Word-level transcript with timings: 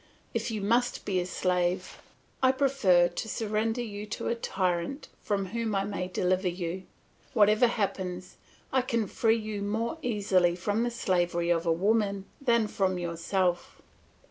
If 0.33 0.49
you 0.49 0.61
must 0.63 1.05
be 1.05 1.19
a 1.21 1.27
slave, 1.27 1.99
I 2.41 2.53
prefer 2.53 3.07
to 3.07 3.29
surrender 3.29 3.83
you 3.83 4.07
to 4.07 4.29
a 4.29 4.33
tyrant 4.33 5.09
from 5.21 5.45
whom 5.49 5.75
I 5.75 5.83
may 5.83 6.07
deliver 6.07 6.47
you; 6.47 6.87
whatever 7.33 7.67
happens, 7.67 8.37
I 8.73 8.81
can 8.81 9.05
free 9.05 9.37
you 9.37 9.61
more 9.61 9.99
easily 10.01 10.55
from 10.55 10.81
the 10.81 10.89
slavery 10.89 11.51
of 11.51 11.67
women 11.67 12.25
than 12.41 12.67
from 12.67 12.97
yourself. 12.97 13.79